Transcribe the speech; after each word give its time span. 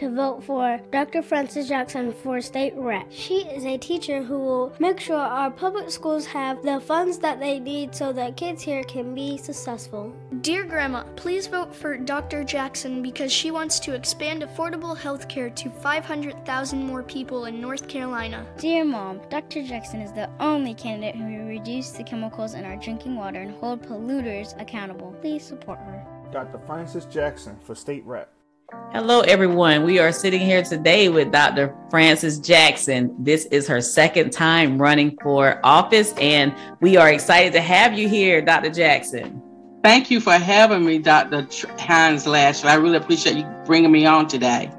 to 0.00 0.10
vote 0.10 0.42
for 0.42 0.80
Dr. 0.90 1.20
Frances 1.20 1.68
Jackson 1.68 2.10
for 2.10 2.40
state 2.40 2.72
rep. 2.74 3.06
She 3.10 3.40
is 3.40 3.66
a 3.66 3.76
teacher 3.76 4.22
who 4.22 4.38
will 4.38 4.72
make 4.78 4.98
sure 4.98 5.18
our 5.18 5.50
public 5.50 5.90
schools 5.90 6.24
have 6.24 6.62
the 6.62 6.80
funds 6.80 7.18
that 7.18 7.38
they 7.38 7.60
need 7.60 7.94
so 7.94 8.10
that 8.14 8.38
kids 8.38 8.62
here 8.62 8.82
can 8.84 9.14
be 9.14 9.36
successful. 9.36 10.16
Dear 10.40 10.64
Grandma, 10.64 11.04
please 11.16 11.46
vote 11.46 11.74
for 11.74 11.98
Dr. 11.98 12.44
Jackson 12.44 13.02
because 13.02 13.30
she 13.30 13.50
wants 13.50 13.78
to 13.80 13.94
expand 13.94 14.42
affordable 14.42 14.96
health 14.96 15.28
care 15.28 15.50
to 15.50 15.68
500,000 15.68 16.82
more 16.82 17.02
people 17.02 17.44
in 17.44 17.60
North 17.60 17.86
Carolina. 17.86 18.46
Dear 18.56 18.86
Mom, 18.86 19.20
Dr. 19.28 19.62
Jackson 19.62 20.00
is 20.00 20.12
the 20.12 20.30
only 20.40 20.72
candidate 20.72 21.16
who 21.16 21.24
will 21.24 21.44
reduce 21.44 21.90
the 21.90 22.04
chemicals 22.04 22.54
in 22.54 22.64
our 22.64 22.76
drinking 22.76 23.16
water 23.16 23.42
and 23.42 23.54
hold 23.56 23.82
polluters 23.82 24.58
accountable. 24.58 25.14
Please 25.20 25.44
support 25.44 25.78
her. 25.80 26.06
Dr. 26.32 26.58
Frances 26.60 27.04
Jackson 27.04 27.58
for 27.58 27.74
state 27.74 28.06
rep. 28.06 28.32
Hello, 28.72 29.20
everyone. 29.22 29.82
We 29.82 29.98
are 29.98 30.12
sitting 30.12 30.40
here 30.40 30.62
today 30.62 31.08
with 31.08 31.32
Dr. 31.32 31.74
Frances 31.90 32.38
Jackson. 32.38 33.12
This 33.18 33.46
is 33.46 33.66
her 33.66 33.80
second 33.80 34.30
time 34.30 34.80
running 34.80 35.16
for 35.22 35.60
office, 35.64 36.14
and 36.18 36.54
we 36.80 36.96
are 36.96 37.10
excited 37.10 37.52
to 37.54 37.60
have 37.60 37.98
you 37.98 38.08
here, 38.08 38.40
Dr. 38.40 38.70
Jackson. 38.70 39.42
Thank 39.82 40.08
you 40.08 40.20
for 40.20 40.34
having 40.34 40.84
me, 40.84 40.98
Dr. 40.98 41.48
Hines 41.80 42.28
Lashley. 42.28 42.70
I 42.70 42.74
really 42.76 42.96
appreciate 42.96 43.36
you 43.36 43.44
bringing 43.66 43.90
me 43.90 44.06
on 44.06 44.28
today. 44.28 44.70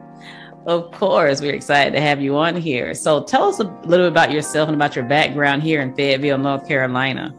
Of 0.66 0.91
course, 0.91 1.41
we're 1.41 1.54
excited 1.54 1.91
to 1.91 1.99
have 2.02 2.21
you 2.21 2.38
on 2.38 2.55
here. 2.55 2.94
So, 2.94 3.23
tell 3.23 3.49
us 3.49 3.60
a 3.60 3.63
little 3.63 4.05
bit 4.05 4.12
about 4.12 4.32
yourself 4.32 4.70
and 4.70 4.76
about 4.76 4.96
your 4.96 5.05
background 5.05 5.63
here 5.63 5.82
in 5.82 5.94
Fayetteville, 5.96 6.38
North 6.38 6.66
Carolina. 6.66 7.35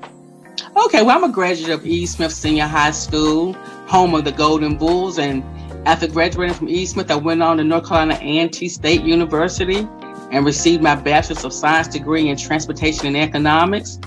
Okay, 0.76 1.02
well, 1.02 1.16
I'm 1.16 1.24
a 1.24 1.32
graduate 1.32 1.70
of 1.70 1.86
E. 1.86 2.04
Smith 2.04 2.32
Senior 2.32 2.66
High 2.66 2.90
School, 2.90 3.54
home 3.86 4.14
of 4.14 4.24
the 4.24 4.32
Golden 4.32 4.76
Bulls, 4.76 5.18
and 5.18 5.42
after 5.84 6.06
graduating 6.06 6.54
from 6.54 6.68
E. 6.68 6.86
Smith, 6.86 7.10
I 7.10 7.16
went 7.16 7.42
on 7.42 7.56
to 7.56 7.64
North 7.64 7.88
Carolina 7.88 8.18
A&T 8.20 8.68
State 8.68 9.02
University 9.02 9.88
and 10.30 10.46
received 10.46 10.82
my 10.82 10.94
Bachelor's 10.94 11.44
of 11.44 11.52
Science 11.52 11.88
degree 11.88 12.28
in 12.28 12.36
Transportation 12.36 13.06
and 13.08 13.16
Economics. 13.16 13.98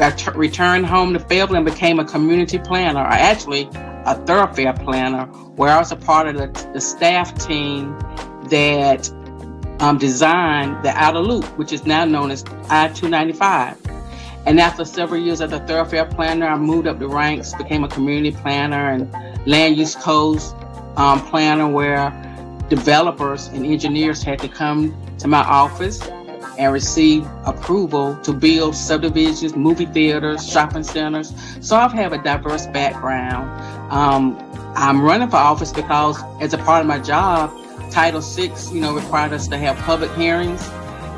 I 0.00 0.10
t- 0.10 0.30
returned 0.30 0.86
home 0.86 1.12
to 1.12 1.20
Fayetteville 1.20 1.56
and 1.56 1.64
became 1.66 1.98
a 1.98 2.04
community 2.04 2.58
planner, 2.58 3.00
or 3.00 3.06
actually 3.06 3.68
a 3.72 4.14
thoroughfare 4.26 4.72
planner, 4.72 5.26
where 5.56 5.70
I 5.70 5.78
was 5.78 5.92
a 5.92 5.96
part 5.96 6.28
of 6.28 6.36
the, 6.36 6.70
the 6.72 6.80
staff 6.80 7.34
team 7.46 7.98
that 8.48 9.10
um, 9.80 9.98
designed 9.98 10.82
the 10.82 10.90
Outer 10.90 11.20
Loop, 11.20 11.44
which 11.58 11.72
is 11.72 11.84
now 11.84 12.04
known 12.04 12.30
as 12.30 12.42
I-295. 12.70 13.76
And 14.46 14.58
after 14.58 14.84
several 14.84 15.20
years 15.20 15.42
as 15.42 15.52
a 15.52 15.60
thoroughfare 15.60 16.06
planner, 16.06 16.46
I 16.46 16.56
moved 16.56 16.86
up 16.86 16.98
the 16.98 17.08
ranks, 17.08 17.54
became 17.54 17.84
a 17.84 17.88
community 17.88 18.34
planner 18.34 18.90
and 18.90 19.12
land 19.46 19.76
use 19.76 19.94
codes 19.94 20.54
um, 20.98 21.24
planner 21.26 21.68
where 21.68 22.10
developers 22.68 23.46
and 23.48 23.64
engineers 23.64 24.22
had 24.22 24.38
to 24.40 24.48
come 24.48 24.94
to 25.18 25.28
my 25.28 25.42
office 25.42 26.06
and 26.58 26.72
receive 26.72 27.26
approval 27.46 28.16
to 28.22 28.32
build 28.32 28.74
subdivisions, 28.74 29.54
movie 29.54 29.86
theaters, 29.86 30.46
shopping 30.46 30.82
centers. 30.82 31.32
So 31.60 31.76
I've 31.76 31.92
had 31.92 32.12
a 32.12 32.18
diverse 32.18 32.66
background. 32.66 33.48
Um, 33.92 34.36
I'm 34.74 35.00
running 35.00 35.30
for 35.30 35.36
office 35.36 35.72
because 35.72 36.20
as 36.40 36.52
a 36.52 36.58
part 36.58 36.80
of 36.80 36.86
my 36.86 36.98
job, 36.98 37.52
Title 37.90 38.20
VI, 38.20 38.52
you 38.72 38.80
know, 38.80 38.94
required 38.94 39.32
us 39.32 39.48
to 39.48 39.56
have 39.56 39.76
public 39.78 40.10
hearings. 40.12 40.68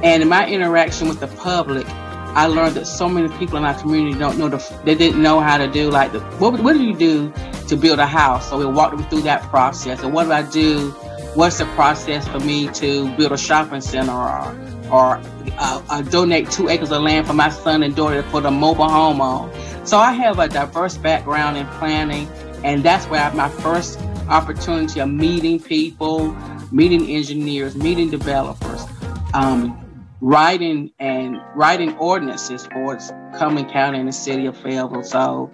And 0.03 0.23
in 0.23 0.29
my 0.29 0.47
interaction 0.47 1.09
with 1.09 1.21
the 1.21 1.27
public, 1.27 1.87
I 1.89 2.47
learned 2.47 2.77
that 2.77 2.87
so 2.87 3.09
many 3.09 3.29
people 3.39 3.57
in 3.57 3.65
our 3.65 3.75
community 3.75 4.17
don't 4.19 4.39
know 4.39 4.49
the, 4.49 4.81
they 4.85 4.95
didn't 4.95 5.21
know 5.21 5.41
how 5.41 5.59
to 5.59 5.67
do 5.67 5.91
like 5.91 6.13
the, 6.13 6.21
what, 6.39 6.61
what 6.61 6.75
do 6.75 6.85
you 6.85 6.95
do 6.95 7.33
to 7.71 7.77
build 7.77 7.99
a 7.99 8.07
house? 8.07 8.51
So 8.51 8.59
we 8.59 8.67
walked 8.67 8.97
them 8.97 9.07
through 9.09 9.23
that 9.23 9.43
process. 9.45 10.03
And 10.03 10.13
what 10.13 10.25
do 10.25 10.33
I 10.33 10.43
do? 10.43 10.91
What's 11.35 11.59
the 11.59 11.67
process 11.67 12.27
for 12.29 12.41
me 12.41 12.69
to 12.69 13.17
build 13.17 13.33
a 13.33 13.39
shopping 13.39 13.81
center 13.81 14.13
or, 14.13 14.91
or 14.91 15.21
uh, 15.59 15.83
uh, 15.89 16.03
donate 16.03 16.51
two 16.51 16.69
acres 16.69 16.91
of 16.91 17.03
land 17.03 17.27
for 17.27 17.35
my 17.35 17.49
son 17.49 17.83
and 17.83 17.95
daughter 17.95 18.23
to 18.23 18.29
put 18.29 18.45
a 18.45 18.51
mobile 18.51 18.89
home 18.89 19.21
on? 19.21 19.51
So 19.87 19.97
I 19.97 20.13
have 20.13 20.39
a 20.39 20.49
diverse 20.49 20.99
background 20.99 21.57
in 21.57 21.67
planning, 21.79 22.29
and 22.65 22.83
that's 22.83 23.07
where 23.07 23.33
my 23.33 23.49
first 23.49 24.01
opportunity 24.29 25.01
of 25.01 25.09
meeting 25.09 25.61
people, 25.61 26.33
meeting 26.73 27.09
engineers, 27.09 27.77
meeting 27.77 28.11
developers. 28.11 28.85
Um, 29.33 29.77
writing 30.21 30.91
and 30.99 31.41
writing 31.55 31.97
ordinances 31.97 32.67
for 32.67 32.99
Cumberland 33.39 33.71
County 33.71 33.99
and 33.99 34.09
the 34.09 34.13
city 34.13 34.47
of 34.47 34.57
Fayetteville. 34.57 35.03
So 35.03 35.51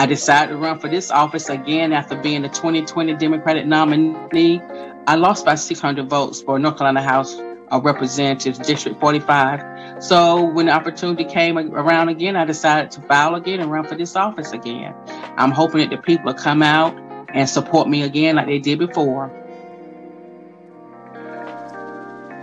I 0.00 0.06
decided 0.06 0.52
to 0.52 0.56
run 0.56 0.78
for 0.78 0.88
this 0.88 1.10
office 1.10 1.50
again 1.50 1.92
after 1.92 2.16
being 2.16 2.40
the 2.40 2.48
2020 2.48 3.16
Democratic 3.16 3.66
nominee. 3.66 4.58
I 5.06 5.16
lost 5.16 5.44
by 5.44 5.56
600 5.56 6.08
votes 6.08 6.40
for 6.40 6.58
North 6.58 6.78
Carolina 6.78 7.02
House 7.02 7.38
of 7.68 7.84
Representatives 7.84 8.58
District 8.60 8.98
45. 8.98 10.02
So 10.02 10.42
when 10.42 10.66
the 10.66 10.72
opportunity 10.72 11.24
came 11.26 11.58
around 11.58 12.08
again, 12.08 12.34
I 12.34 12.46
decided 12.46 12.90
to 12.92 13.02
file 13.02 13.34
again 13.34 13.60
and 13.60 13.70
run 13.70 13.84
for 13.84 13.94
this 13.94 14.16
office 14.16 14.52
again. 14.52 14.94
I'm 15.36 15.50
hoping 15.50 15.80
that 15.80 15.90
the 15.90 15.98
people 15.98 16.24
will 16.24 16.32
come 16.32 16.62
out 16.62 16.98
and 17.34 17.46
support 17.46 17.86
me 17.86 18.00
again 18.00 18.36
like 18.36 18.46
they 18.46 18.58
did 18.58 18.78
before. 18.78 19.30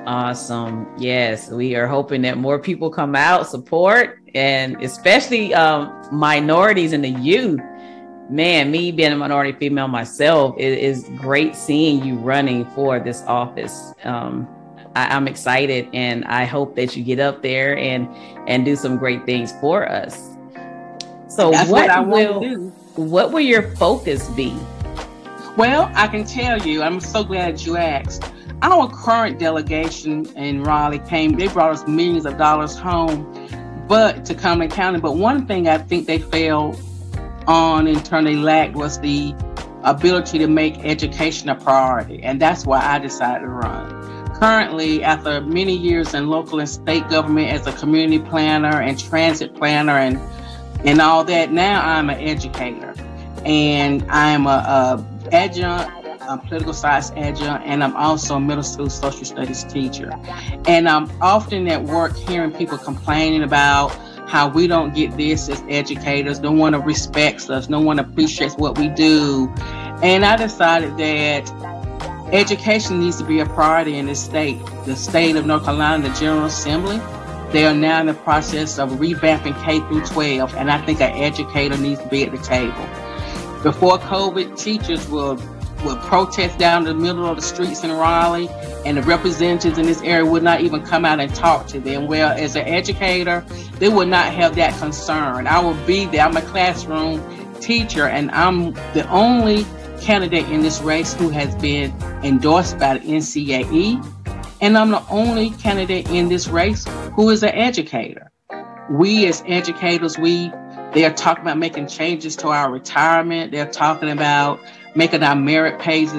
Awesome. 0.07 0.88
Yes, 0.97 1.50
we 1.50 1.75
are 1.75 1.85
hoping 1.85 2.22
that 2.22 2.38
more 2.38 2.59
people 2.59 2.90
come 2.90 3.13
out, 3.13 3.45
support, 3.45 4.22
and 4.34 4.81
especially 4.81 5.53
um, 5.53 5.94
minorities 6.13 6.94
and 6.94 7.03
the 7.03 7.09
youth. 7.09 7.59
Man, 8.29 8.72
me 8.72 8.94
being 8.94 9.12
a 9.12 9.17
minority 9.17 9.51
female 9.51 9.90
myself, 9.90 10.56
it 10.57 10.79
is 10.79 11.09
great 11.17 11.57
seeing 11.57 12.06
you 12.06 12.16
running 12.16 12.63
for 12.67 13.01
this 13.01 13.22
office. 13.23 13.94
Um, 14.06 14.47
I, 14.96 15.13
am 15.13 15.28
excited, 15.28 15.90
and 15.91 16.23
I 16.23 16.46
hope 16.46 16.78
that 16.78 16.96
you 16.96 17.03
get 17.03 17.19
up 17.19 17.41
there 17.44 17.78
and 17.78 18.07
and 18.47 18.63
do 18.63 18.78
some 18.78 18.96
great 18.96 19.25
things 19.25 19.51
for 19.59 19.91
us. 19.91 20.38
So, 21.28 21.51
That's 21.51 21.69
what, 21.69 21.90
what 22.07 22.07
will 22.07 22.69
what 22.96 23.34
will 23.34 23.41
your 23.41 23.75
focus 23.75 24.29
be? 24.29 24.56
Well, 25.57 25.91
I 25.96 26.07
can 26.07 26.23
tell 26.23 26.66
you, 26.66 26.81
I'm 26.81 27.01
so 27.01 27.25
glad 27.25 27.59
you 27.59 27.75
asked 27.75 28.23
our 28.62 28.90
current 28.90 29.40
delegation 29.40 30.25
in 30.35 30.63
Raleigh 30.63 31.00
came, 31.00 31.34
they 31.34 31.47
brought 31.47 31.72
us 31.72 31.88
millions 31.88 32.25
of 32.25 32.38
dollars 32.38 32.75
home, 32.75 33.23
but 33.88 34.25
to 34.25 34.34
Cumberland 34.34 34.72
County. 34.73 35.00
But 35.00 35.16
one 35.16 35.45
thing 35.45 35.68
I 35.68 35.78
think 35.78 36.07
they 36.07 36.19
failed 36.19 36.79
on 37.46 37.88
in 37.88 38.01
turn 38.03 38.25
they 38.25 38.35
lacked 38.35 38.75
was 38.75 39.00
the 39.00 39.35
ability 39.84 40.40
to 40.40 40.47
make 40.47 40.78
education 40.79 41.50
a 41.50 41.56
priority. 41.56 42.22
And 42.23 42.41
that's 42.41 42.66
why 42.66 42.84
I 42.84 43.00
decided 43.00 43.41
to 43.41 43.47
run. 43.47 44.28
Currently, 44.35 45.03
after 45.03 45.41
many 45.41 45.75
years 45.75 46.13
in 46.13 46.28
local 46.28 46.59
and 46.59 46.69
state 46.69 47.07
government 47.09 47.50
as 47.50 47.66
a 47.66 47.72
community 47.72 48.19
planner 48.19 48.81
and 48.81 49.00
transit 49.00 49.56
planner 49.56 49.94
and 49.94 50.19
and 50.85 51.01
all 51.01 51.23
that, 51.23 51.51
now 51.51 51.84
I'm 51.84 52.09
an 52.09 52.19
educator. 52.19 52.94
And 53.46 54.06
I'm 54.12 54.46
a, 54.46 54.50
a 55.29 55.34
adjunct 55.34 56.06
um, 56.27 56.39
political 56.41 56.73
science 56.73 57.11
adjunct, 57.11 57.65
and 57.65 57.83
I'm 57.83 57.95
also 57.95 58.35
a 58.35 58.39
middle 58.39 58.63
school 58.63 58.89
social 58.89 59.25
studies 59.25 59.63
teacher. 59.63 60.11
And 60.67 60.88
I'm 60.88 61.09
often 61.21 61.67
at 61.67 61.83
work 61.83 62.15
hearing 62.15 62.51
people 62.51 62.77
complaining 62.77 63.43
about 63.43 63.89
how 64.27 64.49
we 64.49 64.67
don't 64.67 64.93
get 64.93 65.16
this 65.16 65.47
as 65.49 65.63
educators. 65.69 66.39
No 66.39 66.51
one 66.51 66.79
respects 66.83 67.49
us. 67.49 67.69
No 67.69 67.79
one 67.79 67.97
appreciates 67.97 68.55
what 68.55 68.77
we 68.77 68.89
do. 68.89 69.51
And 70.03 70.25
I 70.25 70.35
decided 70.35 70.97
that 70.97 71.49
education 72.33 72.99
needs 72.99 73.17
to 73.17 73.23
be 73.23 73.39
a 73.39 73.45
priority 73.45 73.97
in 73.97 74.07
this 74.07 74.23
state. 74.23 74.59
The 74.85 74.95
state 74.95 75.37
of 75.37 75.45
North 75.45 75.63
Carolina, 75.63 76.09
the 76.09 76.16
General 76.19 76.45
Assembly, 76.45 76.99
they 77.51 77.66
are 77.66 77.73
now 77.73 78.01
in 78.01 78.07
the 78.07 78.13
process 78.13 78.77
of 78.77 78.89
revamping 78.91 79.63
K 79.63 79.79
through 79.79 80.05
12, 80.05 80.53
and 80.55 80.69
I 80.69 80.85
think 80.85 80.99
an 80.99 81.16
educator 81.16 81.77
needs 81.77 82.01
to 82.01 82.07
be 82.09 82.23
at 82.23 82.31
the 82.34 82.37
table. 82.40 82.73
Before 83.63 83.97
COVID, 83.97 84.59
teachers 84.59 85.07
will 85.07 85.37
would 85.84 86.00
protest 86.02 86.58
down 86.58 86.84
the 86.84 86.94
middle 86.94 87.26
of 87.26 87.35
the 87.35 87.41
streets 87.41 87.84
in 87.84 87.91
Raleigh, 87.91 88.50
and 88.85 88.97
the 88.97 89.02
representatives 89.03 89.78
in 89.78 89.85
this 89.85 90.02
area 90.02 90.26
would 90.26 90.44
not 90.44 90.62
even 90.62 90.84
come 90.84 91.06
out 91.06 91.20
and 91.20 91.34
talk 91.34 91.68
to 91.68 91.79
them. 91.79 92.08
Well, 92.08 92.32
as 92.38 92.56
an 92.56 92.68
educator, 92.68 93.46
they 93.79 93.90
would 93.90 94.08
not 94.08 94.34
have 94.34 94.56
that 94.56 94.78
concern. 94.79 95.47
I 95.47 95.59
will 95.59 95.76
be 95.85 96.06
there. 96.06 96.22
I'm 96.22 96.38
a 96.38 96.41
classroom 96.41 97.22
teacher, 97.59 98.08
and 98.08 98.32
I'm 98.32 98.74
the 98.94 99.08
only 99.09 99.66
candidate 100.02 100.47
in 100.50 100.62
this 100.62 100.82
race 100.82 101.14
who 101.14 101.29
has 101.29 101.56
been 101.56 101.94
endorsed 102.24 102.78
by 102.78 102.97
the 102.97 103.00
NCAE, 103.00 104.06
and 104.62 104.78
I'm 104.78 104.91
the 104.91 105.03
only 105.09 105.52
candidate 105.52 106.09
in 106.09 106.29
this 106.29 106.47
race 106.47 106.85
who 107.16 107.29
is 107.29 107.44
an 107.44 107.50
educator. 107.50 108.32
We 108.90 109.26
as 109.28 109.44
educators, 109.46 110.18
we 110.18 110.52
they 110.94 111.03
are 111.06 111.14
talking 111.14 111.44
about 111.44 111.58
making 111.58 111.88
changes 111.88 112.35
to 112.38 112.47
our 112.47 112.72
retirement. 112.72 113.52
They're 113.52 113.70
talking 113.70 114.09
about 114.09 114.59
making 114.97 115.22
our 115.22 115.35
merit 115.35 115.79
pays 115.79 116.11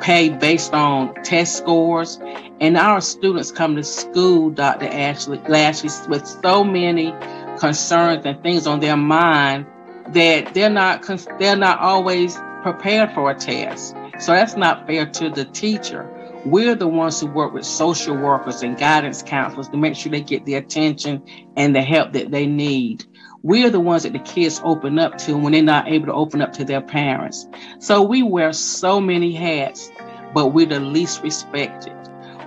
pay 0.00 0.28
based 0.28 0.74
on 0.74 1.14
test 1.24 1.56
scores. 1.56 2.20
And 2.60 2.76
our 2.76 3.00
students 3.00 3.50
come 3.50 3.76
to 3.76 3.82
school, 3.82 4.50
Dr. 4.50 4.86
Ashley 4.86 5.40
Lashley, 5.48 5.90
with 6.08 6.26
so 6.26 6.62
many 6.62 7.14
concerns 7.58 8.24
and 8.24 8.40
things 8.42 8.66
on 8.66 8.80
their 8.80 8.96
mind 8.96 9.66
that 10.08 10.54
they're 10.54 10.70
not 10.70 11.04
they're 11.38 11.56
not 11.56 11.78
always 11.80 12.36
prepared 12.62 13.12
for 13.12 13.30
a 13.30 13.34
test. 13.34 13.94
So 14.20 14.32
that's 14.32 14.56
not 14.56 14.86
fair 14.86 15.06
to 15.06 15.30
the 15.30 15.44
teacher. 15.46 16.08
We're 16.44 16.74
the 16.74 16.88
ones 16.88 17.20
who 17.20 17.26
work 17.26 17.52
with 17.52 17.64
social 17.64 18.16
workers 18.16 18.62
and 18.62 18.76
guidance 18.76 19.22
counselors 19.22 19.68
to 19.68 19.76
make 19.76 19.96
sure 19.96 20.10
they 20.10 20.20
get 20.20 20.44
the 20.44 20.54
attention 20.54 21.22
and 21.56 21.74
the 21.74 21.82
help 21.82 22.12
that 22.12 22.30
they 22.30 22.46
need. 22.46 23.04
We're 23.48 23.70
the 23.70 23.80
ones 23.80 24.02
that 24.02 24.12
the 24.12 24.18
kids 24.18 24.60
open 24.62 24.98
up 24.98 25.16
to 25.20 25.34
when 25.38 25.52
they're 25.52 25.62
not 25.62 25.88
able 25.88 26.04
to 26.04 26.12
open 26.12 26.42
up 26.42 26.52
to 26.52 26.66
their 26.66 26.82
parents. 26.82 27.48
So 27.78 28.02
we 28.02 28.22
wear 28.22 28.52
so 28.52 29.00
many 29.00 29.32
hats, 29.32 29.90
but 30.34 30.48
we're 30.48 30.66
the 30.66 30.80
least 30.80 31.22
respected. 31.22 31.96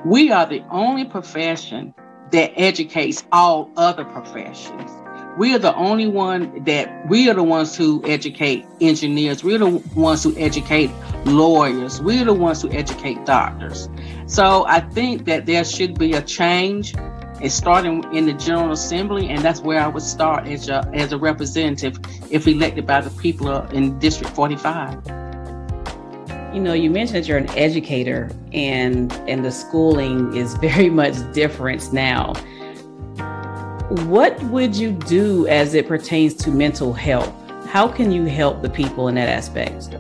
We 0.06 0.32
are 0.32 0.46
the 0.46 0.64
only 0.70 1.06
profession 1.06 1.96
that 2.32 2.52
educates 2.56 3.24
all 3.32 3.72
other 3.78 4.06
professions. 4.06 4.92
We 5.40 5.56
are 5.56 5.60
the 5.60 5.74
only 5.74 6.06
one 6.06 6.66
that 6.66 7.10
we 7.10 7.28
are 7.32 7.34
the 7.34 7.42
ones 7.42 7.76
who 7.76 8.04
educate 8.06 8.68
engineers. 8.80 9.44
We're 9.44 9.58
the 9.58 9.82
ones 9.96 10.22
who 10.22 10.38
educate 10.38 10.92
lawyers. 11.26 12.00
We're 12.00 12.26
the 12.26 12.34
ones 12.36 12.62
who 12.62 12.70
educate 12.70 13.26
doctors. 13.26 13.90
So 14.28 14.68
I 14.68 14.82
think 14.82 15.26
that 15.26 15.48
there 15.48 15.66
should 15.66 15.98
be 15.98 16.14
a 16.14 16.22
change. 16.22 16.94
It's 17.42 17.56
starting 17.56 18.04
in 18.14 18.26
the 18.26 18.34
General 18.34 18.72
Assembly, 18.72 19.30
and 19.30 19.42
that's 19.42 19.62
where 19.62 19.82
I 19.82 19.88
would 19.88 20.04
start 20.04 20.48
as 20.48 20.70
a, 20.70 20.88
as 20.94 21.12
a 21.12 21.18
representative 21.18 22.00
if 22.30 22.48
elected 22.48 22.86
by 22.86 23.02
the 23.02 23.10
people 23.22 23.62
in 23.70 23.98
District 24.00 24.34
45 24.36 25.22
you 26.54 26.60
know 26.60 26.74
you 26.74 26.90
mentioned 26.90 27.24
that 27.24 27.28
you're 27.28 27.38
an 27.38 27.50
educator 27.52 28.30
and 28.52 29.12
and 29.28 29.46
the 29.46 29.52
schooling 29.52 30.36
is 30.36 30.54
very 30.56 30.90
much 30.90 31.16
different 31.34 31.94
now. 31.94 32.34
What 34.06 34.42
would 34.44 34.76
you 34.76 34.92
do 34.92 35.48
as 35.48 35.74
it 35.74 35.88
pertains 35.88 36.34
to 36.36 36.52
mental 36.52 36.94
health? 36.94 37.34
How 37.68 37.88
can 37.88 38.12
you 38.12 38.26
help 38.26 38.62
the 38.62 38.70
people 38.70 39.08
in 39.08 39.16
that 39.16 39.30
aspect? 39.30 39.96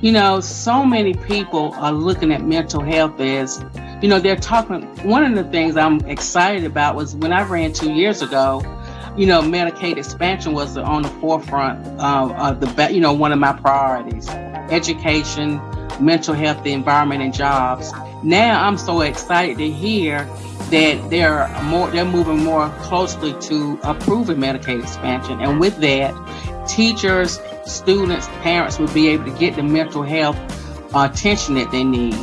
You 0.00 0.12
know 0.12 0.40
so 0.40 0.84
many 0.84 1.14
people 1.14 1.72
are 1.74 1.92
looking 1.92 2.32
at 2.32 2.42
mental 2.42 2.82
health 2.82 3.18
as 3.20 3.58
you 4.02 4.08
know 4.08 4.18
they're 4.18 4.36
talking 4.36 4.82
one 5.04 5.24
of 5.24 5.34
the 5.34 5.50
things 5.50 5.76
i'm 5.76 6.00
excited 6.06 6.64
about 6.64 6.94
was 6.94 7.14
when 7.16 7.32
i 7.32 7.42
ran 7.42 7.72
two 7.72 7.92
years 7.92 8.22
ago 8.22 8.62
you 9.16 9.26
know 9.26 9.40
medicaid 9.40 9.96
expansion 9.96 10.52
was 10.52 10.76
on 10.76 11.02
the 11.02 11.08
forefront 11.20 11.86
of 12.00 12.60
the 12.60 12.92
you 12.92 13.00
know 13.00 13.12
one 13.12 13.32
of 13.32 13.38
my 13.38 13.52
priorities 13.52 14.28
education, 14.70 15.60
mental 16.00 16.34
health, 16.34 16.62
the 16.62 16.72
environment, 16.72 17.22
and 17.22 17.32
jobs. 17.32 17.92
Now 18.22 18.66
I'm 18.66 18.78
so 18.78 19.02
excited 19.02 19.58
to 19.58 19.70
hear 19.70 20.24
that 20.70 21.10
they're 21.10 21.48
more 21.64 21.90
they're 21.90 22.04
moving 22.04 22.42
more 22.42 22.68
closely 22.80 23.34
to 23.42 23.78
approving 23.82 24.38
Medicaid 24.38 24.82
expansion. 24.82 25.40
And 25.40 25.60
with 25.60 25.76
that, 25.78 26.14
teachers, 26.66 27.38
students, 27.66 28.26
parents 28.42 28.78
will 28.78 28.92
be 28.92 29.08
able 29.08 29.24
to 29.26 29.38
get 29.38 29.56
the 29.56 29.62
mental 29.62 30.02
health 30.02 30.38
attention 30.94 31.54
that 31.54 31.70
they 31.70 31.84
need. 31.84 32.14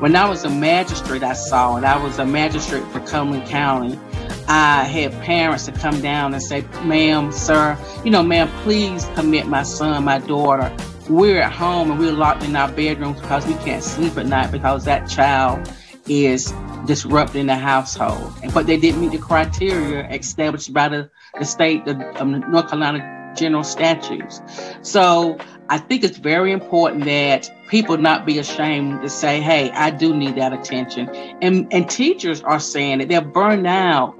When 0.00 0.14
I 0.14 0.28
was 0.28 0.44
a 0.44 0.50
magistrate, 0.50 1.22
I 1.22 1.32
saw 1.32 1.76
it. 1.76 1.84
I 1.84 2.02
was 2.02 2.18
a 2.18 2.26
magistrate 2.26 2.84
for 2.92 3.00
Cumberland 3.00 3.48
County. 3.48 3.98
I 4.48 4.84
had 4.84 5.12
parents 5.22 5.64
to 5.66 5.72
come 5.72 6.00
down 6.00 6.34
and 6.34 6.42
say, 6.42 6.62
ma'am, 6.84 7.32
sir, 7.32 7.78
you 8.04 8.10
know, 8.10 8.22
ma'am, 8.22 8.48
please 8.62 9.06
commit 9.14 9.46
my 9.46 9.62
son, 9.62 10.04
my 10.04 10.18
daughter 10.18 10.74
we're 11.08 11.40
at 11.40 11.52
home 11.52 11.90
and 11.90 12.00
we're 12.00 12.12
locked 12.12 12.42
in 12.42 12.56
our 12.56 12.70
bedrooms 12.70 13.20
because 13.20 13.46
we 13.46 13.54
can't 13.54 13.82
sleep 13.82 14.16
at 14.16 14.26
night 14.26 14.50
because 14.50 14.84
that 14.84 15.08
child 15.08 15.70
is 16.08 16.52
disrupting 16.86 17.46
the 17.46 17.56
household. 17.56 18.32
But 18.52 18.66
they 18.66 18.76
didn't 18.76 19.00
meet 19.00 19.12
the 19.12 19.18
criteria 19.18 20.08
established 20.08 20.72
by 20.72 20.88
the, 20.88 21.10
the 21.38 21.44
state, 21.44 21.84
the 21.84 22.20
um, 22.20 22.40
North 22.50 22.68
Carolina 22.70 23.32
general 23.36 23.64
statutes. 23.64 24.40
So 24.82 25.38
I 25.68 25.78
think 25.78 26.04
it's 26.04 26.18
very 26.18 26.52
important 26.52 27.04
that 27.04 27.50
people 27.68 27.96
not 27.96 28.24
be 28.24 28.38
ashamed 28.38 29.02
to 29.02 29.08
say, 29.08 29.40
hey, 29.40 29.70
I 29.72 29.90
do 29.90 30.14
need 30.14 30.36
that 30.36 30.52
attention. 30.52 31.08
And, 31.42 31.66
and 31.72 31.88
teachers 31.90 32.42
are 32.42 32.60
saying 32.60 32.98
that 32.98 33.08
they're 33.08 33.20
burned 33.20 33.66
out 33.66 34.14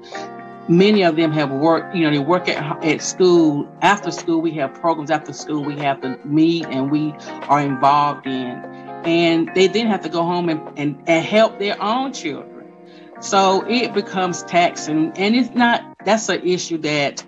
many 0.67 1.03
of 1.03 1.15
them 1.15 1.31
have 1.31 1.51
worked, 1.51 1.95
you 1.95 2.03
know, 2.03 2.11
they 2.11 2.19
work 2.19 2.49
at, 2.49 2.83
at 2.83 3.01
school. 3.01 3.67
After 3.81 4.11
school, 4.11 4.41
we 4.41 4.51
have 4.53 4.73
programs 4.73 5.11
after 5.11 5.33
school 5.33 5.63
we 5.63 5.77
have 5.77 6.01
to 6.01 6.19
meet 6.25 6.65
and 6.67 6.91
we 6.91 7.13
are 7.47 7.61
involved 7.61 8.27
in. 8.27 8.63
And 9.05 9.49
they 9.55 9.67
then 9.67 9.87
have 9.87 10.01
to 10.03 10.09
go 10.09 10.23
home 10.23 10.49
and, 10.49 10.61
and, 10.77 11.01
and 11.07 11.25
help 11.25 11.59
their 11.59 11.81
own 11.81 12.13
children. 12.13 12.73
So 13.19 13.65
it 13.67 13.93
becomes 13.93 14.43
taxing. 14.43 15.11
And 15.15 15.35
it's 15.35 15.53
not, 15.55 15.83
that's 16.03 16.29
an 16.29 16.45
issue 16.45 16.77
that 16.79 17.23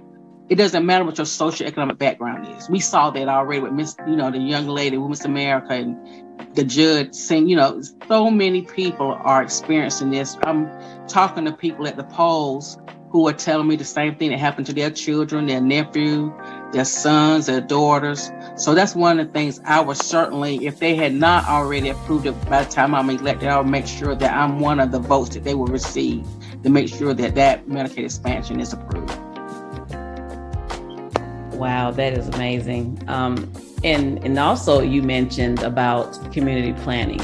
it 0.49 0.55
doesn't 0.55 0.85
matter 0.85 1.05
what 1.05 1.17
your 1.17 1.25
socioeconomic 1.25 1.99
background 1.99 2.47
is. 2.57 2.69
We 2.69 2.79
saw 2.79 3.11
that 3.11 3.27
already 3.27 3.61
with 3.61 3.71
Miss, 3.71 3.95
you 4.07 4.15
know, 4.15 4.31
the 4.31 4.39
young 4.39 4.67
lady 4.67 4.97
with 4.97 5.09
Miss 5.09 5.25
America 5.25 5.73
and 5.73 5.95
the 6.55 6.63
judge 6.63 7.13
saying, 7.13 7.47
you 7.47 7.55
know, 7.55 7.81
so 8.07 8.31
many 8.31 8.63
people 8.63 9.15
are 9.23 9.43
experiencing 9.43 10.09
this. 10.09 10.37
I'm 10.43 10.67
talking 11.07 11.45
to 11.45 11.53
people 11.53 11.87
at 11.87 11.97
the 11.97 12.03
polls 12.03 12.79
who 13.11 13.27
are 13.27 13.33
telling 13.33 13.67
me 13.67 13.75
the 13.75 13.85
same 13.85 14.15
thing 14.15 14.31
that 14.31 14.39
happened 14.39 14.65
to 14.67 14.73
their 14.73 14.89
children, 14.89 15.45
their 15.45 15.61
nephew, 15.61 16.33
their 16.71 16.85
sons, 16.85 17.45
their 17.45 17.61
daughters. 17.61 18.31
So 18.55 18.73
that's 18.73 18.95
one 18.95 19.19
of 19.19 19.27
the 19.27 19.33
things 19.33 19.59
I 19.65 19.79
would 19.81 19.97
certainly, 19.97 20.65
if 20.65 20.79
they 20.79 20.95
had 20.95 21.13
not 21.13 21.45
already 21.45 21.89
approved 21.89 22.25
it 22.25 22.49
by 22.49 22.63
the 22.63 22.71
time 22.71 22.95
I'm 22.95 23.09
elected, 23.09 23.49
I 23.49 23.57
would 23.59 23.69
make 23.69 23.85
sure 23.87 24.15
that 24.15 24.33
I'm 24.35 24.59
one 24.59 24.79
of 24.79 24.91
the 24.91 24.99
votes 24.99 25.35
that 25.35 25.43
they 25.43 25.53
will 25.53 25.67
receive 25.67 26.25
to 26.63 26.69
make 26.69 26.87
sure 26.87 27.13
that 27.13 27.35
that 27.35 27.67
Medicaid 27.67 28.05
expansion 28.05 28.59
is 28.59 28.73
approved. 28.73 29.28
Wow, 31.59 31.91
that 31.91 32.13
is 32.13 32.29
amazing. 32.29 33.03
Um, 33.07 33.51
and 33.83 34.23
and 34.23 34.39
also 34.39 34.79
you 34.79 35.03
mentioned 35.03 35.61
about 35.61 36.31
community 36.31 36.71
planning. 36.83 37.19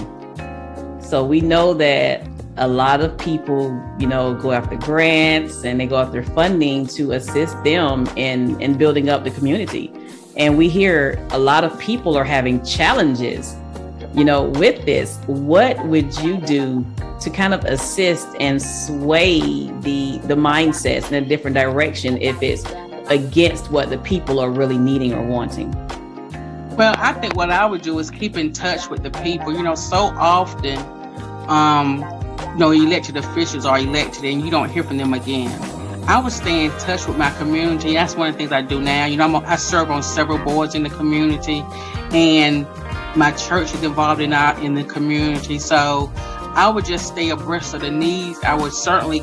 So 1.02 1.24
we 1.24 1.40
know 1.40 1.74
that 1.76 2.28
a 2.58 2.68
lot 2.68 3.00
of 3.00 3.18
people, 3.18 3.82
you 3.98 4.08
know, 4.08 4.34
go 4.34 4.52
after 4.52 4.76
grants 4.76 5.64
and 5.64 5.80
they 5.80 5.86
go 5.86 5.98
after 5.98 6.22
funding 6.22 6.86
to 6.88 7.14
assist 7.14 7.64
them 7.64 8.08
in 8.18 8.60
in 8.62 8.78
building 8.78 9.08
up 9.08 9.24
the 9.24 9.32
community. 9.32 9.90
And 10.36 10.58
we 10.58 10.68
hear 10.68 11.26
a 11.32 11.40
lot 11.40 11.64
of 11.64 11.80
people 11.80 12.18
are 12.18 12.26
having 12.26 12.62
challenges, 12.66 13.56
you 14.14 14.26
know, 14.26 14.50
with 14.50 14.86
this. 14.86 15.18
What 15.28 15.82
would 15.86 16.14
you 16.18 16.36
do 16.42 16.86
to 17.22 17.30
kind 17.30 17.54
of 17.54 17.64
assist 17.64 18.28
and 18.42 18.62
sway 18.62 19.40
the 19.80 20.18
the 20.26 20.36
mindsets 20.36 21.10
in 21.10 21.24
a 21.24 21.26
different 21.26 21.56
direction 21.56 22.22
if 22.22 22.44
it's 22.44 22.66
against 23.07 23.72
what 23.72 23.90
the 23.90 23.98
people 23.98 24.40
are 24.40 24.50
really 24.50 24.78
needing 24.78 25.13
or 25.13 25.24
wanting? 25.24 25.72
Well, 26.75 26.96
I 26.98 27.13
think 27.13 27.36
what 27.36 27.51
I 27.51 27.65
would 27.65 27.82
do 27.82 27.98
is 28.00 28.12
keep 28.12 28.38
in 28.38 28.51
touch 28.51 28.89
with 28.89 29.03
the 29.03 29.12
people. 29.12 29.53
You 29.53 29.63
know, 29.63 29.75
so 29.75 30.12
often 30.18 30.77
um, 31.48 32.00
you 32.53 32.60
know, 32.60 32.72
elected 32.72 33.18
officials 33.18 33.65
are 33.65 33.80
elected 33.80 34.25
and 34.25 34.41
you 34.41 34.50
don't 34.50 34.70
hear 34.70 34.84
from 34.84 34.98
them 34.98 35.13
again. 35.13 35.51
I 36.08 36.20
would 36.20 36.32
stay 36.32 36.65
in 36.65 36.72
touch 36.72 37.08
with 37.08 37.18
my 37.18 37.32
community. 37.32 37.94
That's 37.94 38.15
one 38.15 38.30
of 38.30 38.36
the 38.36 38.38
things 38.38 38.51
I 38.51 38.62
do 38.62 38.80
now. 38.80 39.06
You 39.06 39.18
know, 39.18 39.25
I'm, 39.25 39.36
i 39.36 39.56
serve 39.56 39.89
on 39.89 40.03
several 40.03 40.38
boards 40.38 40.75
in 40.75 40.84
the 40.84 40.89
community, 40.89 41.63
and 42.12 42.68
my 43.15 43.32
church 43.32 43.74
is 43.74 43.84
involved 43.84 44.22
in 44.22 44.32
our 44.32 44.60
in 44.62 44.75
the 44.75 44.84
community. 44.84 45.58
So 45.58 46.12
I 46.15 46.70
would 46.70 46.86
just 46.86 47.08
stay 47.08 47.32
abreast 47.32 47.74
of 47.74 47.82
the 47.82 47.89
needs. 47.89 48.39
I 48.44 48.53
would 48.53 48.72
certainly 48.72 49.22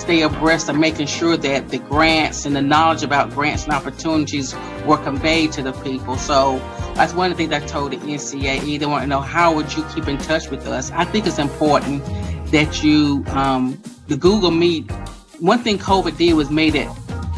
stay 0.00 0.22
abreast 0.22 0.68
of 0.68 0.76
making 0.76 1.06
sure 1.06 1.36
that 1.36 1.68
the 1.68 1.78
grants 1.78 2.46
and 2.46 2.56
the 2.56 2.62
knowledge 2.62 3.02
about 3.02 3.30
grants 3.30 3.64
and 3.64 3.72
opportunities 3.72 4.54
were 4.86 4.96
conveyed 4.96 5.52
to 5.52 5.62
the 5.62 5.72
people. 5.72 6.16
So 6.16 6.58
that's 6.94 7.12
one 7.12 7.30
of 7.30 7.36
the 7.36 7.46
things 7.46 7.62
I 7.62 7.66
told 7.66 7.92
the 7.92 7.98
NCAE. 7.98 8.78
They 8.78 8.86
want 8.86 9.02
to 9.02 9.06
know 9.06 9.20
how 9.20 9.54
would 9.54 9.74
you 9.76 9.84
keep 9.94 10.08
in 10.08 10.18
touch 10.18 10.50
with 10.50 10.66
us. 10.66 10.90
I 10.92 11.04
think 11.04 11.26
it's 11.26 11.38
important 11.38 12.04
that 12.50 12.82
you 12.82 13.24
um, 13.28 13.80
the 14.08 14.16
Google 14.16 14.50
Meet. 14.50 14.90
One 15.38 15.58
thing 15.60 15.78
COVID 15.78 16.16
did 16.16 16.32
was 16.34 16.50
made 16.50 16.74
it 16.74 16.88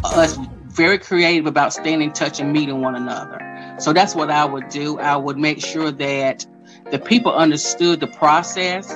us 0.05 0.39
very 0.69 0.99
creative 0.99 1.47
about 1.47 1.73
staying 1.73 2.01
in 2.01 2.13
touch 2.13 2.41
and 2.41 2.53
meeting 2.53 2.81
one 2.81 2.95
another. 2.95 3.39
So 3.79 3.93
that's 3.93 4.15
what 4.15 4.31
I 4.31 4.45
would 4.45 4.69
do. 4.69 4.99
I 4.99 5.17
would 5.17 5.37
make 5.37 5.61
sure 5.61 5.91
that 5.91 6.47
the 6.91 6.99
people 6.99 7.33
understood 7.33 8.01
the 8.01 8.07
process, 8.07 8.89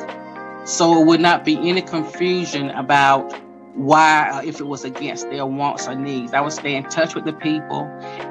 so 0.64 1.00
it 1.00 1.06
would 1.06 1.20
not 1.20 1.44
be 1.44 1.56
any 1.68 1.82
confusion 1.82 2.70
about 2.70 3.34
why 3.76 4.30
uh, 4.30 4.42
if 4.42 4.58
it 4.58 4.66
was 4.66 4.84
against 4.84 5.28
their 5.30 5.46
wants 5.46 5.86
or 5.86 5.94
needs. 5.94 6.32
I 6.32 6.40
would 6.40 6.52
stay 6.52 6.74
in 6.74 6.84
touch 6.84 7.14
with 7.14 7.24
the 7.24 7.32
people 7.34 7.82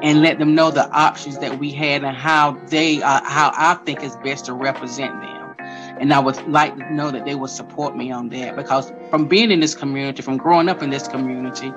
and 0.02 0.22
let 0.22 0.40
them 0.40 0.56
know 0.56 0.72
the 0.72 0.90
options 0.90 1.38
that 1.38 1.60
we 1.60 1.72
had 1.72 2.04
and 2.04 2.18
how 2.18 2.54
they 2.68 3.02
uh, 3.02 3.22
how 3.24 3.52
I 3.56 3.76
think 3.86 4.04
is 4.04 4.16
best 4.18 4.46
to 4.46 4.54
represent 4.54 5.22
them. 5.22 5.56
And 6.00 6.14
I 6.14 6.20
would 6.20 6.48
like 6.48 6.76
to 6.78 6.94
know 6.94 7.12
that 7.12 7.26
they 7.26 7.36
would 7.36 7.50
support 7.50 7.96
me 7.96 8.12
on 8.12 8.30
that 8.30 8.56
because 8.56 8.92
from 9.10 9.28
being 9.28 9.52
in 9.52 9.60
this 9.60 9.76
community, 9.76 10.22
from 10.22 10.38
growing 10.38 10.68
up 10.68 10.82
in 10.82 10.90
this 10.90 11.08
community, 11.08 11.72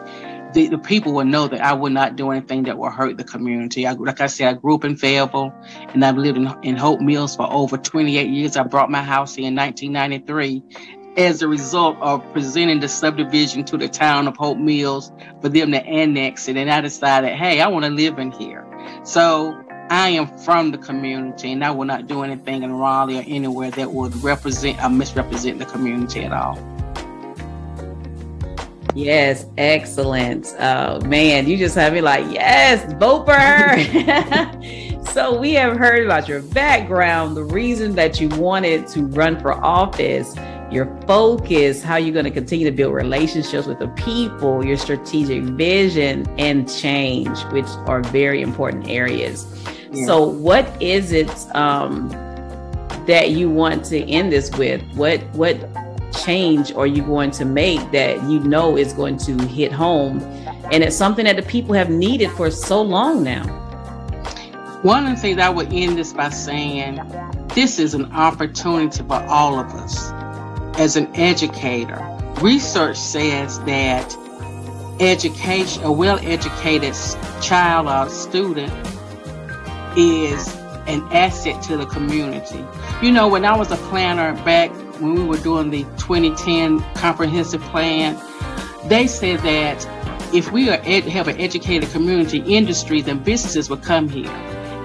the, 0.54 0.68
the 0.68 0.78
people 0.78 1.12
would 1.14 1.26
know 1.26 1.46
that 1.46 1.60
I 1.60 1.74
would 1.74 1.92
not 1.92 2.16
do 2.16 2.30
anything 2.30 2.64
that 2.64 2.78
will 2.78 2.90
hurt 2.90 3.16
the 3.16 3.24
community. 3.24 3.86
I, 3.86 3.92
like 3.92 4.20
I 4.20 4.26
said, 4.26 4.48
I 4.48 4.52
grew 4.54 4.74
up 4.74 4.84
in 4.84 4.96
Fayetteville 4.96 5.52
and 5.88 6.04
I've 6.04 6.16
lived 6.16 6.38
in, 6.38 6.52
in 6.62 6.76
Hope 6.76 7.00
Mills 7.00 7.36
for 7.36 7.50
over 7.52 7.76
28 7.76 8.28
years. 8.28 8.56
I 8.56 8.62
brought 8.62 8.90
my 8.90 9.02
house 9.02 9.34
here 9.34 9.46
in 9.46 9.54
1993 9.54 10.62
as 11.18 11.42
a 11.42 11.48
result 11.48 11.98
of 12.00 12.22
presenting 12.32 12.78
the 12.78 12.88
subdivision 12.88 13.64
to 13.64 13.76
the 13.76 13.88
town 13.88 14.28
of 14.28 14.36
Hope 14.36 14.56
Mills 14.56 15.10
for 15.40 15.48
them 15.48 15.72
to 15.72 15.84
annex 15.84 16.48
it. 16.48 16.56
And 16.56 16.70
I 16.70 16.80
decided, 16.80 17.34
hey, 17.34 17.60
I 17.60 17.66
want 17.66 17.84
to 17.84 17.90
live 17.90 18.18
in 18.20 18.30
here. 18.30 18.64
So 19.02 19.60
I 19.90 20.10
am 20.10 20.28
from 20.38 20.70
the 20.70 20.78
community 20.78 21.50
and 21.50 21.64
I 21.64 21.72
will 21.72 21.86
not 21.86 22.06
do 22.06 22.22
anything 22.22 22.62
in 22.62 22.72
Raleigh 22.72 23.18
or 23.18 23.24
anywhere 23.26 23.72
that 23.72 23.90
would 23.92 24.14
represent 24.22 24.82
or 24.82 24.90
misrepresent 24.90 25.58
the 25.58 25.66
community 25.66 26.20
at 26.20 26.32
all. 26.32 26.56
Yes, 28.94 29.44
excellent. 29.58 30.54
Uh, 30.58 31.00
man, 31.04 31.48
you 31.48 31.56
just 31.56 31.74
have 31.74 31.92
me 31.94 32.00
like, 32.00 32.32
yes, 32.32 32.92
vote 32.94 33.26
for 33.26 33.34
her. 33.34 35.04
so 35.12 35.38
we 35.38 35.52
have 35.54 35.76
heard 35.76 36.04
about 36.04 36.28
your 36.28 36.42
background, 36.42 37.36
the 37.36 37.44
reason 37.44 37.96
that 37.96 38.20
you 38.20 38.28
wanted 38.30 38.86
to 38.88 39.02
run 39.06 39.38
for 39.40 39.52
office, 39.52 40.34
your 40.70 40.86
focus, 41.06 41.82
how 41.82 41.96
you're 41.96 42.12
going 42.12 42.24
to 42.24 42.30
continue 42.30 42.66
to 42.66 42.76
build 42.76 42.92
relationships 42.92 43.66
with 43.66 43.78
the 43.78 43.88
people, 43.88 44.64
your 44.64 44.76
strategic 44.76 45.42
vision, 45.42 46.26
and 46.38 46.70
change, 46.70 47.38
which 47.52 47.66
are 47.86 48.02
very 48.02 48.42
important 48.42 48.88
areas. 48.88 49.46
Yeah. 49.92 50.06
So, 50.06 50.22
what 50.28 50.70
is 50.82 51.12
it 51.12 51.30
um, 51.54 52.08
that 53.06 53.30
you 53.30 53.48
want 53.48 53.84
to 53.86 54.00
end 54.08 54.32
this 54.32 54.50
with? 54.56 54.82
What 54.94 55.22
what 55.32 55.56
change 56.24 56.72
are 56.72 56.86
you 56.86 57.02
going 57.02 57.30
to 57.30 57.44
make 57.44 57.90
that 57.92 58.22
you 58.24 58.40
know 58.40 58.76
is 58.76 58.92
going 58.92 59.16
to 59.18 59.38
hit 59.46 59.72
home? 59.72 60.20
And 60.70 60.84
it's 60.84 60.96
something 60.96 61.24
that 61.24 61.36
the 61.36 61.42
people 61.42 61.74
have 61.74 61.88
needed 61.88 62.30
for 62.32 62.50
so 62.50 62.82
long 62.82 63.22
now. 63.22 63.44
One 64.82 65.06
of 65.06 65.16
the 65.16 65.20
things 65.20 65.40
I 65.40 65.48
would 65.48 65.72
end 65.72 65.98
this 65.98 66.12
by 66.12 66.28
saying 66.28 67.00
this 67.54 67.78
is 67.78 67.94
an 67.94 68.12
opportunity 68.12 69.02
for 69.02 69.24
all 69.24 69.58
of 69.58 69.66
us 69.68 70.12
as 70.78 70.96
an 70.96 71.14
educator. 71.16 72.00
Research 72.40 72.96
says 72.96 73.58
that 73.64 74.16
education, 75.00 75.82
a 75.82 75.92
well 75.92 76.18
educated 76.22 76.94
child 77.42 77.88
or 77.88 78.10
student 78.10 78.72
is 79.96 80.48
an 80.86 81.02
asset 81.12 81.60
to 81.64 81.76
the 81.76 81.86
community. 81.86 82.64
You 83.02 83.10
know, 83.10 83.28
when 83.28 83.44
I 83.44 83.56
was 83.56 83.70
a 83.70 83.76
planner 83.76 84.32
back 84.44 84.70
when 85.00 85.14
we 85.14 85.24
were 85.24 85.36
doing 85.38 85.70
the 85.70 85.82
2010 85.98 86.80
comprehensive 86.94 87.60
plan, 87.62 88.16
they 88.88 89.06
said 89.06 89.40
that 89.40 89.84
if 90.32 90.52
we 90.52 90.70
are 90.70 90.78
have 90.78 91.28
an 91.28 91.40
educated 91.40 91.90
community, 91.90 92.38
industries 92.38 93.06
and 93.08 93.22
businesses 93.24 93.68
will 93.68 93.78
come 93.78 94.08
here. 94.08 94.30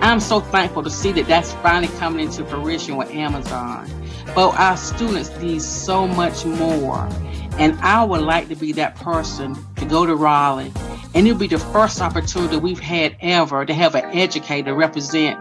I'm 0.01 0.19
so 0.19 0.39
thankful 0.41 0.83
to 0.83 0.89
see 0.89 1.11
that 1.13 1.27
that's 1.27 1.53
finally 1.53 1.91
coming 1.97 2.25
into 2.25 2.43
fruition 2.45 2.97
with 2.97 3.11
Amazon. 3.11 3.89
But 4.35 4.59
our 4.59 4.77
students 4.77 5.29
need 5.41 5.61
so 5.61 6.07
much 6.07 6.45
more. 6.45 7.07
And 7.59 7.79
I 7.81 8.03
would 8.03 8.21
like 8.21 8.47
to 8.49 8.55
be 8.55 8.71
that 8.73 8.95
person 8.95 9.55
to 9.75 9.85
go 9.85 10.05
to 10.05 10.15
Raleigh. 10.15 10.71
And 11.13 11.27
it'll 11.27 11.37
be 11.37 11.47
the 11.47 11.59
first 11.59 12.01
opportunity 12.01 12.57
we've 12.57 12.79
had 12.79 13.15
ever 13.21 13.65
to 13.65 13.73
have 13.73 13.93
an 13.93 14.05
educator 14.17 14.73
represent 14.73 15.39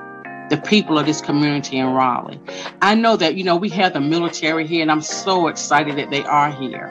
the 0.50 0.58
people 0.58 0.98
of 0.98 1.06
this 1.06 1.22
community 1.22 1.78
in 1.78 1.86
Raleigh. 1.86 2.38
I 2.82 2.94
know 2.94 3.16
that, 3.16 3.36
you 3.36 3.44
know, 3.44 3.56
we 3.56 3.70
have 3.70 3.94
the 3.94 4.00
military 4.00 4.66
here, 4.66 4.82
and 4.82 4.90
I'm 4.90 5.00
so 5.00 5.48
excited 5.48 5.96
that 5.96 6.10
they 6.10 6.22
are 6.24 6.50
here. 6.50 6.90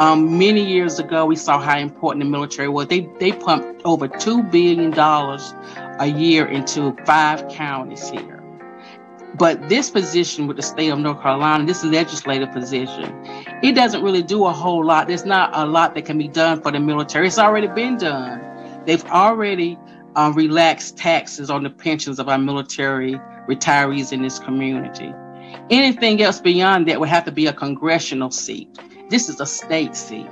Um, 0.00 0.38
many 0.38 0.64
years 0.64 0.98
ago, 0.98 1.24
we 1.24 1.36
saw 1.36 1.60
how 1.60 1.78
important 1.78 2.24
the 2.24 2.28
military 2.28 2.68
was. 2.68 2.88
They, 2.88 3.08
they 3.20 3.30
pumped 3.30 3.82
over 3.84 4.08
$2 4.08 4.50
billion 4.50 4.92
a 4.98 6.06
year 6.06 6.46
into 6.46 6.96
five 7.04 7.48
counties 7.48 8.08
here. 8.08 8.35
But 9.38 9.68
this 9.68 9.90
position 9.90 10.46
with 10.46 10.56
the 10.56 10.62
state 10.62 10.88
of 10.88 10.98
North 10.98 11.20
Carolina, 11.20 11.66
this 11.66 11.84
legislative 11.84 12.52
position, 12.52 13.12
it 13.62 13.74
doesn't 13.74 14.02
really 14.02 14.22
do 14.22 14.46
a 14.46 14.52
whole 14.52 14.84
lot. 14.84 15.08
There's 15.08 15.26
not 15.26 15.50
a 15.52 15.66
lot 15.66 15.94
that 15.94 16.06
can 16.06 16.16
be 16.16 16.28
done 16.28 16.62
for 16.62 16.72
the 16.72 16.80
military. 16.80 17.26
It's 17.26 17.38
already 17.38 17.66
been 17.66 17.98
done. 17.98 18.84
They've 18.86 19.04
already 19.06 19.78
um, 20.14 20.32
relax 20.34 20.92
taxes 20.92 21.50
on 21.50 21.64
the 21.64 21.70
pensions 21.70 22.18
of 22.18 22.28
our 22.28 22.38
military 22.38 23.20
retirees 23.46 24.12
in 24.12 24.22
this 24.22 24.38
community. 24.38 25.12
Anything 25.70 26.22
else 26.22 26.40
beyond 26.40 26.88
that 26.88 26.98
would 26.98 27.08
have 27.10 27.24
to 27.26 27.32
be 27.32 27.46
a 27.46 27.52
congressional 27.52 28.30
seat. 28.30 28.78
This 29.10 29.28
is 29.28 29.40
a 29.40 29.46
state 29.46 29.94
seat. 29.94 30.26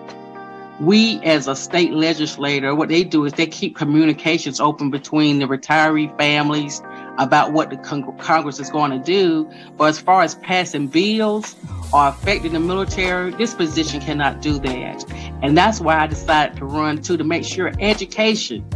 We, 0.80 1.20
as 1.23 1.46
a 1.46 1.54
state 1.54 1.92
legislator, 1.92 2.75
what 2.75 2.88
they 2.88 3.04
do 3.04 3.25
is 3.26 3.32
they 3.34 3.46
keep 3.46 3.76
communications 3.76 4.61
open 4.61 4.90
between 4.90 5.38
the 5.38 5.46
retiree 5.46 6.16
families 6.18 6.82
about 7.18 7.52
what 7.52 7.71
the 7.71 7.76
con- 7.76 8.16
Congress 8.18 8.61
is 8.61 8.71
going 8.71 8.90
to 8.90 8.99
do. 8.99 9.50
But 9.76 9.87
as 9.87 10.00
far 10.00 10.23
as 10.23 10.35
passing 10.37 10.88
bills 10.88 11.56
or 11.92 12.09
affecting 12.09 12.52
the 12.52 12.61
military, 12.61 13.33
this 13.33 13.54
position 13.54 14.00
cannot 14.00 14.40
do 14.40 14.59
that. 14.61 15.04
And 15.42 15.56
that's 15.56 15.80
why 15.80 15.99
I 15.99 16.06
decided 16.06 16.56
to 16.59 16.64
run 16.64 17.02
too 17.02 17.16
to 17.16 17.25
make 17.25 17.44
sure 17.44 17.73
education 17.80 18.66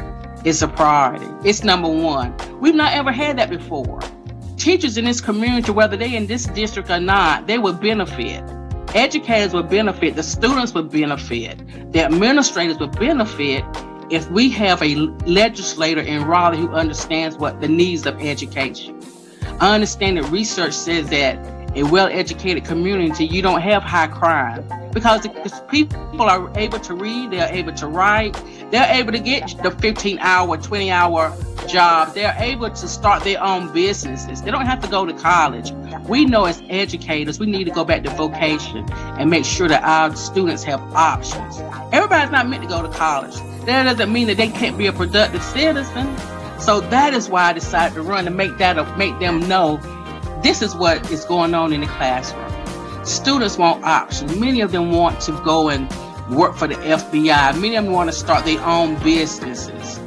is 0.44 0.62
a 0.62 0.68
priority. 0.68 1.26
It's 1.48 1.64
number 1.64 1.88
one. 1.88 2.34
We've 2.60 2.74
not 2.74 2.92
ever 2.92 3.12
had 3.12 3.38
that 3.38 3.50
before. 3.50 4.00
Teachers 4.56 4.98
in 4.98 5.04
this 5.04 5.20
community, 5.20 5.70
whether 5.70 5.96
they 5.96 6.14
in 6.14 6.26
this 6.26 6.46
district 6.46 6.90
or 6.90 7.00
not, 7.00 7.46
they 7.46 7.58
would 7.58 7.80
benefit. 7.80 8.42
Educators 8.94 9.52
would 9.52 9.68
benefit. 9.68 10.16
The 10.16 10.22
students 10.22 10.72
would 10.74 10.90
benefit. 10.90 11.92
The 11.92 12.04
administrators 12.04 12.78
would 12.78 12.98
benefit 12.98 13.64
if 14.10 14.30
we 14.30 14.48
have 14.50 14.82
a 14.82 14.94
legislator 15.26 16.00
in 16.00 16.24
Raleigh 16.24 16.58
who 16.58 16.70
understands 16.70 17.36
what 17.36 17.60
the 17.60 17.68
needs 17.68 18.06
of 18.06 18.20
education. 18.20 19.00
I 19.60 19.74
understand 19.74 20.16
that 20.16 20.24
research 20.30 20.72
says 20.72 21.08
that 21.10 21.36
a 21.76 21.82
well-educated 21.82 22.64
community, 22.64 23.26
you 23.26 23.42
don't 23.42 23.60
have 23.60 23.82
high 23.82 24.06
crime 24.06 24.66
because 24.92 25.28
people 25.68 26.22
are 26.22 26.50
able 26.56 26.80
to 26.80 26.94
read, 26.94 27.30
they're 27.32 27.52
able 27.52 27.74
to 27.74 27.86
write, 27.86 28.36
they're 28.70 28.90
able 28.92 29.12
to 29.12 29.18
get 29.18 29.54
the 29.62 29.70
15 29.70 30.18
hour, 30.18 30.56
20 30.56 30.90
hour 30.90 31.34
jobs. 31.68 32.12
They're 32.14 32.36
able 32.38 32.70
to 32.70 32.88
start 32.88 33.24
their 33.24 33.42
own 33.42 33.72
businesses. 33.72 34.42
They 34.42 34.50
don't 34.50 34.66
have 34.66 34.82
to 34.82 34.88
go 34.88 35.06
to 35.06 35.12
college. 35.14 35.72
We 36.06 36.24
know 36.24 36.44
as 36.44 36.62
educators, 36.68 37.40
we 37.40 37.46
need 37.46 37.64
to 37.64 37.70
go 37.70 37.84
back 37.84 38.04
to 38.04 38.10
vocation 38.10 38.84
and 38.92 39.30
make 39.30 39.44
sure 39.44 39.68
that 39.68 39.82
our 39.82 40.14
students 40.16 40.64
have 40.64 40.80
options. 40.94 41.60
Everybody's 41.92 42.30
not 42.30 42.48
meant 42.48 42.62
to 42.62 42.68
go 42.68 42.82
to 42.82 42.88
college. 42.88 43.34
That 43.64 43.84
doesn't 43.84 44.12
mean 44.12 44.26
that 44.28 44.36
they 44.36 44.48
can't 44.48 44.76
be 44.76 44.86
a 44.86 44.92
productive 44.92 45.42
citizen. 45.42 46.16
So 46.58 46.80
that 46.80 47.14
is 47.14 47.28
why 47.28 47.44
I 47.44 47.52
decided 47.52 47.94
to 47.94 48.02
run 48.02 48.24
to 48.24 48.30
make 48.30 48.58
that 48.58 48.98
make 48.98 49.18
them 49.18 49.40
know 49.48 49.78
this 50.42 50.60
is 50.62 50.74
what 50.74 51.10
is 51.10 51.24
going 51.24 51.54
on 51.54 51.72
in 51.72 51.80
the 51.80 51.86
classroom. 51.86 52.44
Students 53.04 53.56
want 53.56 53.84
options. 53.84 54.36
Many 54.38 54.60
of 54.60 54.72
them 54.72 54.90
want 54.90 55.20
to 55.22 55.32
go 55.44 55.68
and 55.68 55.90
work 56.30 56.56
for 56.56 56.66
the 56.66 56.74
FBI. 56.74 57.54
Many 57.60 57.76
of 57.76 57.84
them 57.84 57.92
want 57.92 58.10
to 58.10 58.16
start 58.16 58.44
their 58.44 58.62
own 58.64 58.94
businesses. 59.02 59.98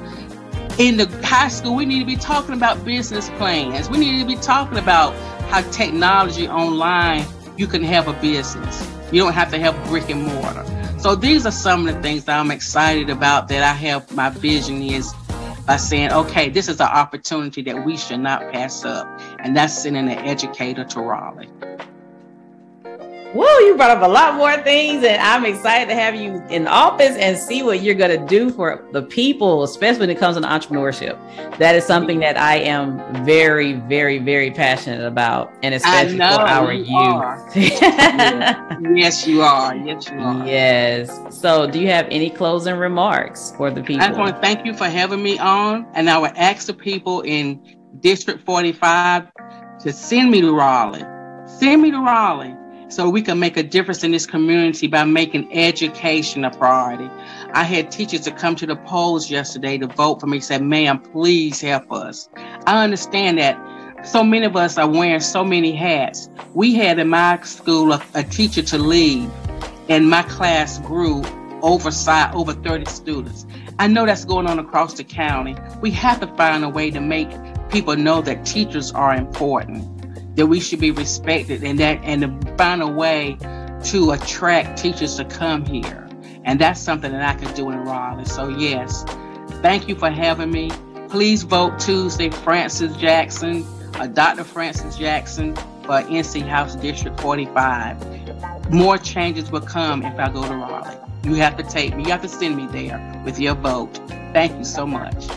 In 0.77 0.97
the 0.97 1.07
high 1.23 1.49
school, 1.49 1.75
we 1.75 1.85
need 1.85 1.99
to 1.99 2.05
be 2.05 2.15
talking 2.15 2.55
about 2.55 2.83
business 2.85 3.29
plans. 3.31 3.89
We 3.89 3.97
need 3.97 4.19
to 4.21 4.27
be 4.27 4.35
talking 4.35 4.77
about 4.77 5.13
how 5.49 5.61
technology 5.71 6.47
online 6.47 7.25
you 7.57 7.67
can 7.67 7.83
have 7.83 8.07
a 8.07 8.13
business. 8.13 8.87
You 9.11 9.21
don't 9.21 9.33
have 9.33 9.51
to 9.51 9.59
have 9.59 9.75
brick 9.87 10.09
and 10.09 10.23
mortar. 10.23 10.65
So 10.99 11.15
these 11.15 11.45
are 11.45 11.51
some 11.51 11.87
of 11.87 11.95
the 11.95 12.01
things 12.01 12.25
that 12.25 12.39
I'm 12.39 12.51
excited 12.51 13.09
about 13.09 13.47
that 13.49 13.63
I 13.63 13.73
have 13.73 14.15
my 14.15 14.29
vision 14.29 14.81
is 14.81 15.13
by 15.65 15.77
saying, 15.77 16.11
okay, 16.11 16.49
this 16.49 16.67
is 16.67 16.79
an 16.79 16.87
opportunity 16.87 17.61
that 17.63 17.85
we 17.85 17.97
should 17.97 18.19
not 18.19 18.51
pass 18.51 18.85
up. 18.85 19.07
And 19.39 19.55
that's 19.55 19.81
sending 19.81 20.09
an 20.09 20.17
educator 20.17 20.83
to 20.85 21.01
Raleigh. 21.01 21.49
Woo, 23.33 23.45
you 23.45 23.77
brought 23.77 23.91
up 23.91 24.03
a 24.03 24.11
lot 24.11 24.35
more 24.35 24.57
things, 24.57 25.05
and 25.05 25.21
I'm 25.21 25.45
excited 25.45 25.87
to 25.87 25.95
have 25.95 26.15
you 26.15 26.43
in 26.49 26.67
office 26.67 27.15
and 27.15 27.37
see 27.37 27.63
what 27.63 27.81
you're 27.81 27.95
going 27.95 28.19
to 28.19 28.25
do 28.25 28.49
for 28.49 28.85
the 28.91 29.03
people, 29.03 29.63
especially 29.63 30.01
when 30.01 30.09
it 30.09 30.17
comes 30.17 30.35
to 30.35 30.43
entrepreneurship. 30.43 31.17
That 31.57 31.73
is 31.75 31.85
something 31.85 32.19
that 32.19 32.37
I 32.37 32.57
am 32.57 33.25
very, 33.25 33.73
very, 33.73 34.19
very 34.19 34.51
passionate 34.51 35.05
about, 35.05 35.53
and 35.63 35.73
especially 35.73 36.17
for 36.17 36.23
our 36.23 36.73
you 36.73 36.83
youth. 36.83 37.55
yes, 38.97 39.25
you 39.25 39.41
are. 39.43 39.77
Yes, 39.77 40.09
you 40.09 40.19
are. 40.19 40.45
Yes. 40.45 41.39
So, 41.39 41.67
do 41.67 41.79
you 41.79 41.87
have 41.87 42.07
any 42.11 42.29
closing 42.29 42.75
remarks 42.75 43.53
for 43.55 43.71
the 43.71 43.81
people? 43.81 44.03
I 44.03 44.09
just 44.09 44.19
want 44.19 44.35
to 44.35 44.41
thank 44.41 44.65
you 44.65 44.73
for 44.73 44.89
having 44.89 45.23
me 45.23 45.39
on, 45.39 45.87
and 45.93 46.09
I 46.09 46.17
would 46.17 46.35
ask 46.35 46.67
the 46.67 46.73
people 46.73 47.21
in 47.21 47.77
District 48.01 48.43
45 48.45 49.27
to 49.79 49.93
send 49.93 50.31
me 50.31 50.41
to 50.41 50.51
Raleigh. 50.51 51.05
Send 51.47 51.81
me 51.81 51.91
to 51.91 51.99
Raleigh 51.99 52.57
so 52.91 53.09
we 53.09 53.21
can 53.21 53.39
make 53.39 53.55
a 53.55 53.63
difference 53.63 54.03
in 54.03 54.11
this 54.11 54.25
community 54.25 54.87
by 54.87 55.05
making 55.05 55.51
education 55.53 56.43
a 56.43 56.51
priority. 56.51 57.09
I 57.53 57.63
had 57.63 57.89
teachers 57.89 58.25
that 58.25 58.37
come 58.37 58.55
to 58.57 58.65
the 58.65 58.75
polls 58.75 59.31
yesterday 59.31 59.77
to 59.77 59.87
vote 59.87 60.19
for 60.19 60.27
me, 60.27 60.41
said, 60.41 60.61
ma'am, 60.61 60.99
please 60.99 61.61
help 61.61 61.91
us. 61.91 62.29
I 62.67 62.83
understand 62.83 63.37
that 63.37 63.57
so 64.05 64.23
many 64.23 64.45
of 64.45 64.55
us 64.57 64.77
are 64.77 64.89
wearing 64.89 65.21
so 65.21 65.43
many 65.43 65.71
hats. 65.71 66.29
We 66.53 66.73
had 66.75 66.99
in 66.99 67.07
my 67.07 67.39
school 67.43 67.93
a, 67.93 68.03
a 68.13 68.23
teacher 68.23 68.61
to 68.63 68.77
leave, 68.77 69.31
and 69.87 70.09
my 70.09 70.23
class 70.23 70.79
grew 70.79 71.23
over 71.61 71.91
30 71.91 72.85
students. 72.85 73.45
I 73.79 73.87
know 73.87 74.05
that's 74.05 74.25
going 74.25 74.47
on 74.47 74.59
across 74.59 74.95
the 74.95 75.03
county. 75.03 75.55
We 75.79 75.91
have 75.91 76.19
to 76.19 76.27
find 76.35 76.63
a 76.63 76.69
way 76.69 76.91
to 76.91 76.99
make 76.99 77.29
people 77.69 77.95
know 77.95 78.21
that 78.21 78.45
teachers 78.45 78.91
are 78.91 79.15
important 79.15 80.00
that 80.35 80.47
we 80.47 80.59
should 80.59 80.79
be 80.79 80.91
respected 80.91 81.63
and 81.63 81.79
that 81.79 81.99
and 82.03 82.21
to 82.21 82.55
find 82.55 82.81
a 82.81 82.87
way 82.87 83.37
to 83.83 84.11
attract 84.11 84.77
teachers 84.77 85.15
to 85.17 85.25
come 85.25 85.65
here. 85.65 86.07
And 86.43 86.59
that's 86.59 86.79
something 86.79 87.11
that 87.11 87.21
I 87.21 87.39
can 87.39 87.53
do 87.55 87.69
in 87.69 87.79
Raleigh. 87.79 88.25
So 88.25 88.47
yes, 88.47 89.03
thank 89.61 89.87
you 89.87 89.95
for 89.95 90.09
having 90.09 90.51
me. 90.51 90.71
Please 91.09 91.43
vote 91.43 91.79
Tuesday, 91.79 92.29
Frances 92.29 92.95
Jackson, 92.97 93.65
uh, 93.95 94.07
Dr. 94.07 94.43
Frances 94.43 94.97
Jackson 94.97 95.55
for 95.55 96.01
NC 96.03 96.47
House 96.47 96.75
District 96.75 97.19
45. 97.19 98.71
More 98.71 98.97
changes 98.97 99.51
will 99.51 99.61
come 99.61 100.03
if 100.03 100.17
I 100.17 100.31
go 100.31 100.41
to 100.43 100.55
Raleigh. 100.55 100.97
You 101.23 101.35
have 101.35 101.57
to 101.57 101.63
take 101.63 101.95
me, 101.95 102.05
you 102.05 102.11
have 102.11 102.21
to 102.21 102.29
send 102.29 102.55
me 102.55 102.67
there 102.67 103.21
with 103.25 103.39
your 103.39 103.55
vote. 103.55 103.99
Thank 104.33 104.57
you 104.57 104.63
so 104.63 104.87
much. 104.87 105.27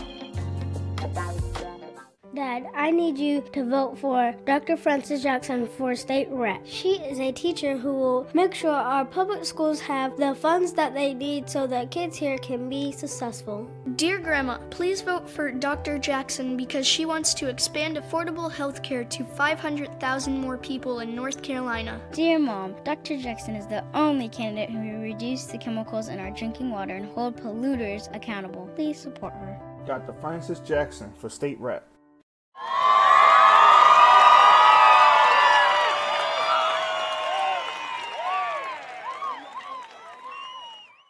Dad, 2.35 2.67
I 2.75 2.91
need 2.91 3.17
you 3.17 3.41
to 3.53 3.63
vote 3.63 3.97
for 3.97 4.35
Dr. 4.45 4.75
Frances 4.75 5.23
Jackson 5.23 5.65
for 5.65 5.95
state 5.95 6.27
rep. 6.29 6.59
She 6.65 6.95
is 6.95 7.17
a 7.17 7.31
teacher 7.31 7.77
who 7.77 7.93
will 7.93 8.27
make 8.33 8.53
sure 8.53 8.73
our 8.73 9.05
public 9.05 9.45
schools 9.45 9.79
have 9.79 10.17
the 10.17 10.35
funds 10.35 10.73
that 10.73 10.93
they 10.93 11.13
need 11.13 11.49
so 11.49 11.65
that 11.67 11.91
kids 11.91 12.17
here 12.17 12.37
can 12.39 12.67
be 12.67 12.91
successful. 12.91 13.71
Dear 13.95 14.19
Grandma, 14.19 14.57
please 14.69 15.01
vote 15.01 15.29
for 15.29 15.49
Dr. 15.49 15.97
Jackson 15.97 16.57
because 16.57 16.85
she 16.85 17.05
wants 17.05 17.33
to 17.35 17.47
expand 17.47 17.95
affordable 17.95 18.51
health 18.51 18.83
care 18.83 19.05
to 19.05 19.23
500,000 19.23 20.37
more 20.37 20.57
people 20.57 20.99
in 20.99 21.15
North 21.15 21.41
Carolina. 21.41 22.01
Dear 22.11 22.37
Mom, 22.37 22.75
Dr. 22.83 23.15
Jackson 23.15 23.55
is 23.55 23.65
the 23.65 23.85
only 23.93 24.27
candidate 24.27 24.71
who 24.71 24.79
will 24.79 25.01
reduce 25.01 25.45
the 25.45 25.57
chemicals 25.57 26.09
in 26.09 26.19
our 26.19 26.31
drinking 26.31 26.69
water 26.69 26.95
and 26.95 27.05
hold 27.05 27.37
polluters 27.37 28.13
accountable. 28.13 28.69
Please 28.75 28.99
support 28.99 29.31
her. 29.35 29.57
Dr. 29.85 30.13
Frances 30.19 30.59
Jackson 30.59 31.13
for 31.17 31.29
state 31.29 31.59
rep. 31.61 31.87